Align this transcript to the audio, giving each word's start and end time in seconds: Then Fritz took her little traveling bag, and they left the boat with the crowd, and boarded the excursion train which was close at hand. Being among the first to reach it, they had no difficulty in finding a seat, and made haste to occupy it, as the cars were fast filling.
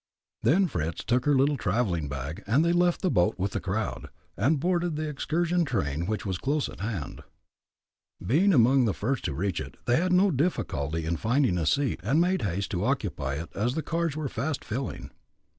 Then 0.41 0.65
Fritz 0.65 1.03
took 1.03 1.25
her 1.25 1.35
little 1.35 1.57
traveling 1.57 2.09
bag, 2.09 2.43
and 2.47 2.65
they 2.65 2.73
left 2.73 3.03
the 3.03 3.11
boat 3.11 3.37
with 3.37 3.51
the 3.51 3.59
crowd, 3.61 4.09
and 4.35 4.59
boarded 4.59 4.95
the 4.95 5.07
excursion 5.07 5.63
train 5.63 6.07
which 6.07 6.25
was 6.25 6.39
close 6.39 6.67
at 6.67 6.79
hand. 6.79 7.21
Being 8.25 8.51
among 8.51 8.85
the 8.85 8.95
first 8.95 9.23
to 9.25 9.35
reach 9.35 9.61
it, 9.61 9.77
they 9.85 9.97
had 9.97 10.11
no 10.11 10.31
difficulty 10.31 11.05
in 11.05 11.17
finding 11.17 11.59
a 11.59 11.67
seat, 11.67 11.99
and 12.01 12.19
made 12.19 12.41
haste 12.41 12.71
to 12.71 12.83
occupy 12.83 13.35
it, 13.35 13.51
as 13.53 13.75
the 13.75 13.83
cars 13.83 14.17
were 14.17 14.27
fast 14.27 14.65
filling. 14.65 15.11